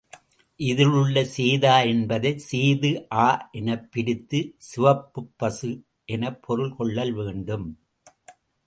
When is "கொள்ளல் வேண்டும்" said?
6.75-7.69